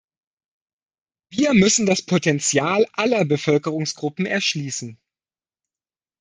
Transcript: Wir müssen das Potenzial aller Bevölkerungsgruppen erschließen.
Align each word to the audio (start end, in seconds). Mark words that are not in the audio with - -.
Wir 1.29 1.53
müssen 1.53 1.85
das 1.85 2.01
Potenzial 2.01 2.87
aller 2.93 3.23
Bevölkerungsgruppen 3.23 4.25
erschließen. 4.25 4.97